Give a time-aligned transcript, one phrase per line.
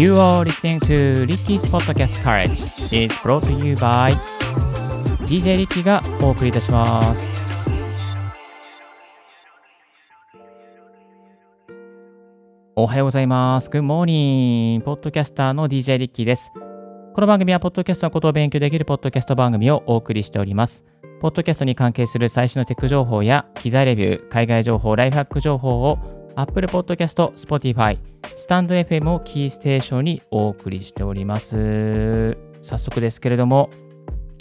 [0.00, 2.64] You are listening to Ricky's Podcast Courage.
[2.90, 4.16] is brought to you by
[5.26, 7.42] DJ リッキーがお送りいたします。
[12.74, 13.68] おはようございます。
[13.68, 14.80] Good morning!
[14.80, 16.50] ポッドキャスターの DJ リッキーです。
[17.14, 20.82] この番組は、ポッドキャストのことを勉強できるポッドキャスト番組をお送りしております。
[21.20, 27.98] ポッドキャストに関係する最新のテック情報や、機材レビュー、海外情報、ライフハック情報を Apple Podcast、Spotify、
[28.36, 32.36] スタンド FM をキーステーションにお送りしております。
[32.60, 33.70] 早速ですけれども、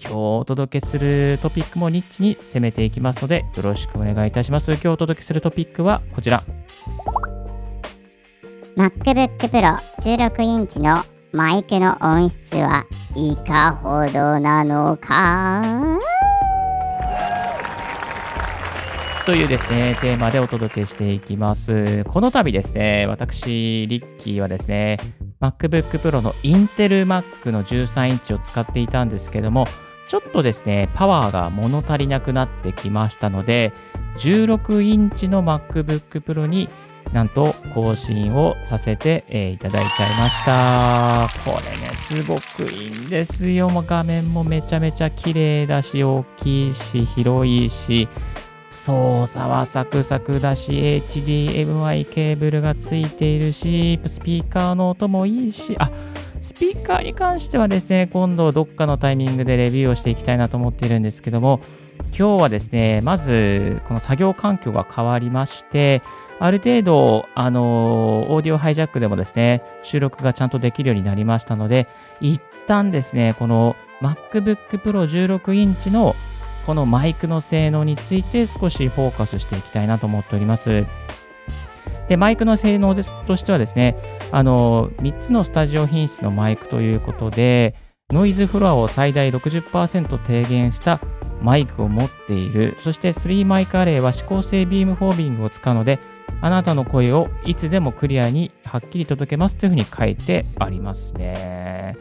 [0.00, 4.70] 今日お届けするトピックもニッチに攻めていきますので、よろしくお願いいたします。
[4.72, 6.42] 今日お届けするトピックはこちら。
[8.76, 11.02] MacBook Pro 16インチの
[11.32, 15.98] マイクの音質はいかほどなのか？
[19.28, 22.02] というですね、テーマでお届けしていきます。
[22.04, 24.96] この度ですね、私、リッキーはですね、
[25.38, 29.66] MacBook Pro のインテル Mac の13インチを使っていたんですけども、
[30.08, 33.74] ちょっとですね、パワーが物足りなくなってきましたので、
[34.16, 36.70] 16インチの MacBook Pro に
[37.12, 41.28] なんと更新をさせて、えーいただいちゃいました。
[41.44, 43.68] これね、すごくいいんですよ。
[43.68, 48.08] もう画面もめちゃめちゃ綺麗だし、大きいし、広いし、
[48.70, 50.72] 操作はサクサクだし、
[51.06, 55.90] HDMI ケーブルがついているし、スピーカーの音もいいし、あ、
[56.42, 61.60] スピーカーに関してはですね、今度どっかのタイミングでレビューをしていきたいなと思っているんですけども、
[62.16, 66.02] 今日はですね、まず、この作業環境が変わりまして、
[66.40, 71.88] ある程度、あのオーディオハイジャックでもですね、収録がちゃんとできるようになりましたので、
[72.20, 76.14] 一旦ですね、この MacBook Pro 16インチの
[76.68, 80.84] このマイクの性能について少しフォーカスしていきたいなと思っております。
[82.10, 83.96] で、マイクの性能としてはですね、
[84.32, 87.74] あの、3つのスタジオ品質のマイクということで、
[88.10, 91.00] ノイズフロアを最大60%低減した
[91.40, 92.74] マイクを持っている。
[92.76, 95.98] そして3マイクアレイは指向性ビームフォービングを使うので、
[96.42, 101.96] あなたの声をいつでもクリアにはっきり届けますというふうに書いてありますね。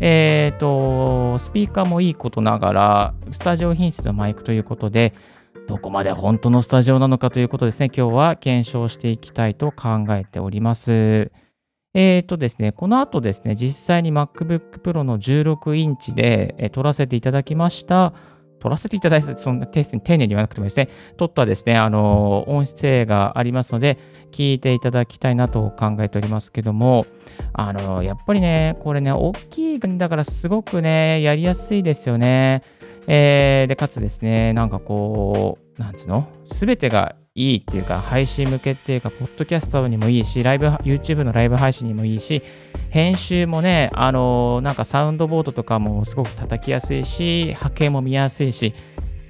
[0.00, 5.14] えっ、と、スピーカーもいいことながら、スタジオ品質のマイクということで、
[5.66, 11.32] どこまで本当のスタジオなのかということですね、今日は検証していきたいと考えております。
[11.94, 18.12] えっ、とですね、この後ですね、実際に MacBook Pro の16インチで、撮らせていただきました。
[18.58, 23.98] 取らせていただいた、そんな丁寧に言わなくてもですね、取ったですね、あの音声がありますので、
[24.32, 27.06] 聞いていただきたいなと考えておりますけども、
[27.52, 32.62] あのやっぱりね、これね、大きい国だからすごくね、やりやすいですよね。
[33.08, 36.28] えーで、かつですね、なんかこう、なんつうの？
[36.46, 42.42] すべてがいいっていうか、配信向けっていうか、ポッドキャストにもいいし、ライブ、YouTube のライブ配信にもいいし、
[42.88, 48.74] 編集もね、あのーなんかサウンドボードとかもすごく叩きやすいし、波形も見やすいし、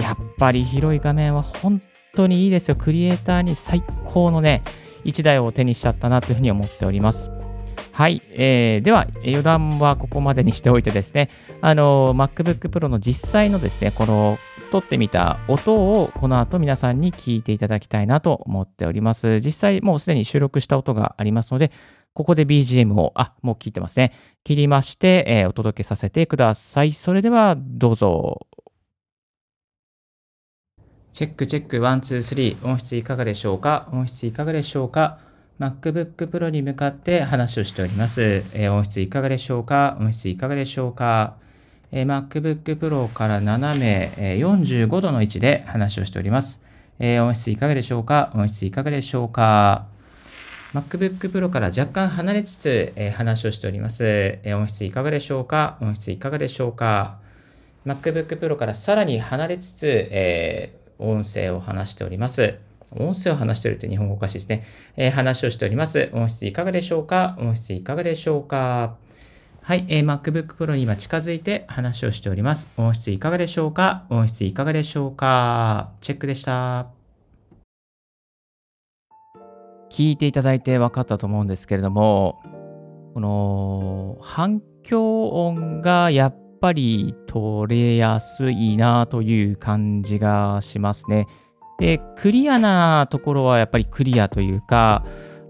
[0.00, 1.82] やっぱり広い画面は本
[2.14, 2.76] 当にいいですよ。
[2.76, 4.62] クリエイターに最高のね、
[5.02, 7.32] 一台を手にしちゃったなというふうに思っております。
[7.98, 14.38] はい、えーでは、余談はここまでにしておいてですね、あの、MacBook Pro の実際のですね、この
[14.70, 19.40] 撮ってみた音をこの後皆さんに聞いていただきたいなと思っております。
[19.40, 21.72] 実際もうすでに収録した音がありますので、
[22.14, 24.12] ここで BGM を、あ、もう聞いてますね。
[24.44, 26.92] 切りまして、えーお届けさせてください。
[26.92, 28.46] それではどうぞ。
[31.12, 32.64] Check check, one, two, three。
[32.64, 33.88] 音質いかがでしょうか？
[33.92, 35.18] 音質いかがでしょうか？
[35.60, 38.44] ?MacBook Pro に向かって話をしております。
[38.52, 39.96] えー音質いかがでしょうか？
[40.00, 41.34] 音質いかがでしょうか、
[41.90, 46.60] えー MacBook Pro から斜め、えー45度の位置で話をしております。
[46.98, 48.30] えー音質いかがでしょうか？
[48.34, 49.86] 音質いかがでしょうか
[50.74, 55.78] ？MacBook Pro から若干離れつつ、えー話をしております、えー音質いかがでしょうか？
[55.80, 57.18] 音質いかがでしょうか
[57.86, 62.56] ？MacBook Pro からさらに離れつつ、えー音声を話しております。
[62.92, 64.64] 音声を話しているって日本語おかしいですね。
[64.96, 66.10] えー話をしております。
[66.12, 67.36] 音質いかがでしょうか？
[67.38, 68.96] 音質いかがでしょうか？
[69.62, 72.70] はい、えー MacBook Pro に今近づいて話をしております。
[72.76, 74.06] 音質いかがでしょうか？
[74.08, 75.90] 音質いかがでしょうか？
[76.00, 76.86] チェックでした。
[79.90, 82.40] 聞いていただいて分かったと思うんですけれども、
[83.14, 91.26] この反響音がやっぱり取れやすいなという感じがしますね。
[91.78, 95.04] で、クリアなところはやっぱりクリアというか、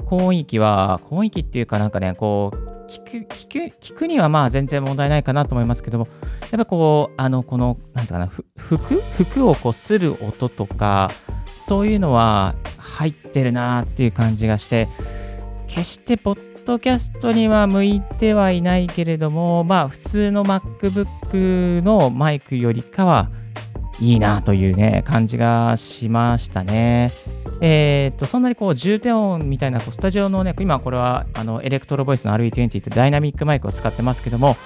[0.07, 6.07] 高音域は、高音域っていうかなんかね、こう、聞く、聞く、聞くにはまあ全然問題ないかなと思いますけども、
[6.51, 11.11] やっぱこう、あの、この、なんつうかな、服服をこう、する音とか、
[11.57, 14.89] そういうのは入ってるなっていう感じがして、
[15.67, 23.31] 決してポッドキャストには向いてはいないけれども、まあ普通の MacBook のマイクよりかは
[24.01, 27.13] いいなというね、感じがしましたね。
[27.61, 34.57] えー、っと、そんなにこう重低音みたいなこうスタジオのね、今これはあのエレクトロボイスの RE20 ってダイナミックマイクを使ってますけども、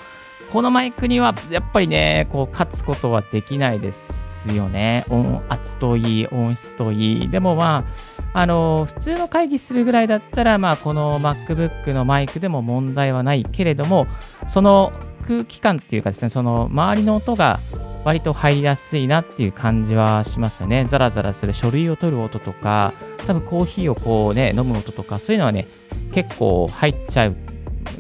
[0.53, 5.07] このマイクにはやっぱりね、こう勝つことはできないですよね。
[5.09, 7.31] 音圧といい、音質といい。
[7.31, 7.87] でもま
[8.35, 14.07] あ、あの、普通の会議するぐらいだったら、まあ、この MacBook のマイクでも問題はないけれども、
[14.47, 14.93] その
[15.27, 17.61] 空気感っていうかですね、その周りの音が
[18.05, 20.85] 割と入りやすいなっていう感じはしますよね。
[20.87, 22.95] ザラザラする書類を取る音とか、
[23.27, 25.69] 多分コーヒーをこうね、飲む音とか、そういうのはね、
[26.13, 27.37] 結構入っちゃう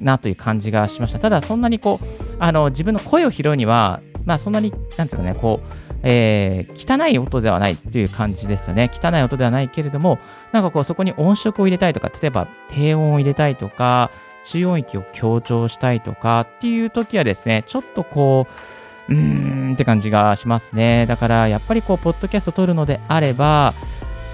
[0.00, 1.19] なという感じがしました。
[1.19, 2.06] ただ、そんなにこう、
[2.38, 8.90] あの、自分の声を拾うには、まあそんなに、なんですかね、こう、えー、汚い音ではないっていう感じですよね。
[8.93, 10.19] 汚い音ではないけれども、
[10.50, 14.10] なんかこうそこに音色を入れたいとか、例えば低音を入れたいとか、
[14.44, 21.06] 中音域を強調したいとかっていう時はですね、ちょっとこう、うーんって感じがしますね。
[21.06, 23.75] だからやっぱりこう、ポッドキャスト撮るのであれば、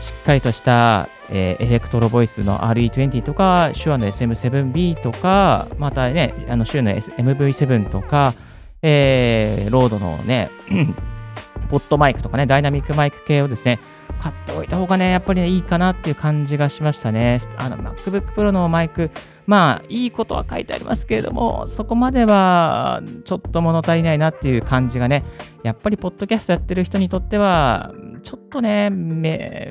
[0.01, 8.35] しっかりとした、えー、 Electro-Voice の RE20 とか、 Shure の SM7B とか、またね、あの、 Shure の MV7 とか、
[8.83, 10.51] えー、 RODE のね、
[11.69, 13.79] PodMic とかね、ダイナミックマイク系をですね、
[14.19, 17.41] 買っておいた方がね、やっぱりね、いいかなっていう感じがしましたね。
[17.57, 19.11] あの、MacBook Pro のマイク、
[19.47, 25.25] まあ、いいことは書いてありますけれども、そこまではちょっと物足りないなっていう感じがね、
[25.63, 27.93] やっぱりポッドキャストやってる人にとっては、
[28.23, 28.91] ちょっとね、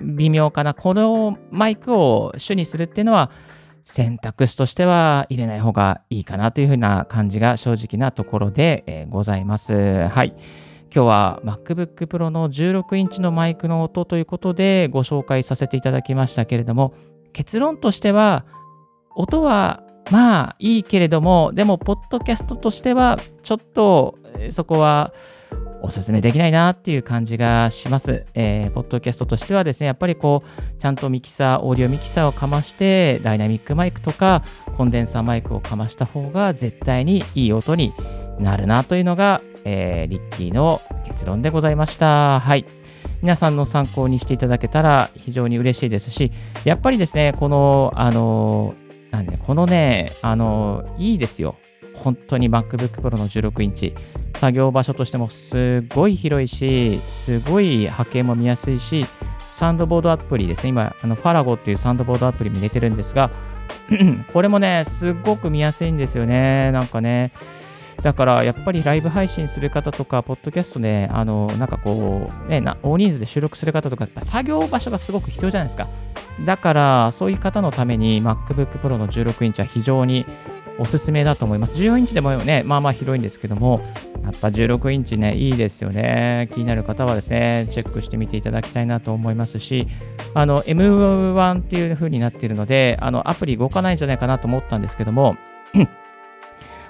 [0.04, 0.74] 微妙かな。
[0.74, 3.30] このマイクを主にするっていうのは、
[3.84, 10.08] 選択肢としては入れない方がいいかなというふうな感じが正直なところで、え、ございます。
[10.08, 10.36] はい。
[10.94, 16.94] 今日は MacBook Pro の16インチのマイクの音ということでご紹介させていただきましたけれども、
[17.34, 18.46] 結論としては、
[19.16, 24.18] 音はまあいいけれども、でも、ポッドキャストとしては、ちょっと
[24.50, 25.14] そこは
[25.82, 28.26] おすすめできないなっていう感じがします。
[28.34, 34.44] えー、ポッドキャストとしてはですね、やっぱりこう、ちゃんとミキサー、オーディオミキサーをかまして、ダイナミックマイクとか、
[34.78, 37.94] コンデンサーマイクをかました方が絶対にいい音に
[38.40, 42.40] なるなというのが、えー、リッキーの結論でございました。
[42.40, 42.66] はい。
[43.22, 46.32] 皆さんの参考にしていただけたら非常に嬉しいですし、
[46.64, 48.76] やっぱりですね、この、あの、
[49.12, 51.58] なんで、このね、あの、いいですよ。
[51.94, 53.94] 本当に MacBook Pro の16インチ。
[54.36, 59.06] 作業場所としてもすごい広いし、すごい波形も見やすいし、
[59.52, 60.70] サンドボードアプリですね。
[60.70, 63.32] 今、あのファラゴっていうサンドボードアプリも入れてるんですが、
[64.32, 66.72] これもね、すごく見やすいんですよね。
[66.72, 67.32] なんかね。
[68.02, 75.90] だからやっぱりライブ配信する方とか、ポッドキャストで、あの、なんかこう、ね、大人数で収録する方とか、作業場所がすごく必要じゃないですか。
[76.46, 80.26] だから、そういう方のために MacBook Pro の16インチは非常に
[80.80, 81.74] おすすめだと思います。
[81.74, 83.82] 14インチでもね、まあまあ広いんですけども、
[84.24, 86.50] やっぱ16インチね、いいですよね。
[86.54, 89.88] 気になる方はですね、チェックしてみていただきたいなと思いますし、
[90.36, 95.36] あの、M1 っていう風になっているので、あの、アプリ動かないんじゃないかなと思ったんですけども、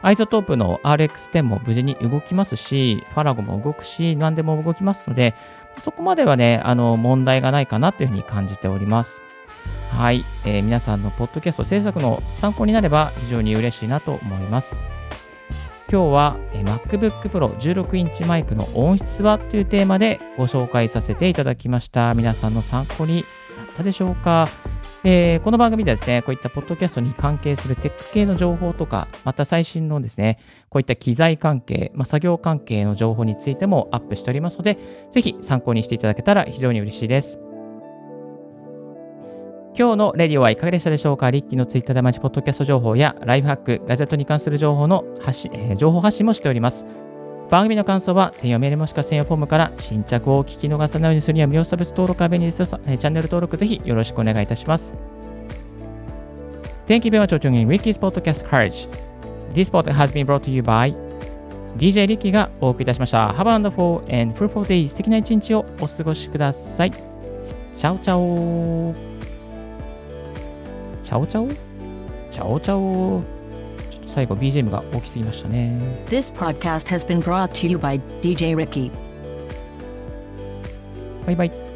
[0.02, 5.36] iZotope の RX10 も無事に動きますし、 Farrago も動くし、何でも動きますので、
[5.80, 9.22] そこまではね、あの、問題がないかなというふうに感じております。
[9.90, 14.82] はい、えー、皆さんのポッドキャスト制作の参考になれば非常に嬉しいなと思います。
[15.90, 22.14] 今日は、え、MacBook Pro 16インチマイクの音質はというテーマでご紹介させていただきました。
[22.14, 23.26] 皆さんの参考に
[23.58, 24.48] なったでしょうか？
[25.04, 30.40] えー、この番組ではですね、こういったポッドキャストに関係するテック系の情報とか、また最新のですね、
[30.70, 34.78] こういった機材関係、まあ、作業関係の情報についてもアップしておりますので、
[35.12, 37.40] ぜひ参考にしていただけたら非常に嬉しいです。
[39.78, 41.30] 今日のレディオはいかがでしたでしょうか？
[41.30, 46.88] リッキーのツイッターで毎日ポッドキャスト情報やライフハック、ガジェットに関する情報の発信、えー、情報発信もしております。
[47.50, 52.66] 番組の感想は専用メールもしくは専用フォームから新着を聞き逃さないようにするには無料サービス登録は便利です。
[52.66, 54.94] チャンネル登録ぜひよろしくお願いいたします。
[56.86, 58.90] Thank you very much for tuning in Ricky's Podcast Courage.
[59.54, 60.94] This podcast has been brought to you by
[61.78, 63.30] DJ Ricky がお送りいたしました。
[63.30, 66.92] Have a wonderful and fruitful day 素敵な一日をお過ごしください。
[66.92, 68.94] チャオチャオ
[71.02, 71.48] チャオチャオ？
[72.30, 73.37] チャオチャオ？
[74.18, 75.78] 最後 BGM が大きすぎましたね。
[76.08, 78.92] This podcast has been brought to you by DJ Ricky.
[81.28, 81.67] バイバイ。